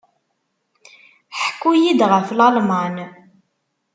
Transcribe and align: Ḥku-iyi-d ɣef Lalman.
Ḥku-iyi-d 1.43 2.01
ɣef 2.11 2.27
Lalman. 2.37 2.95